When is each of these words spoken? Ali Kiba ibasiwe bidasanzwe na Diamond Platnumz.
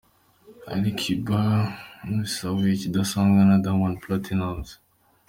Ali 0.71 0.91
Kiba 0.99 1.41
ibasiwe 2.09 2.61
bidasanzwe 2.81 3.41
na 3.45 3.55
Diamond 3.63 3.95
Platnumz. 4.01 4.67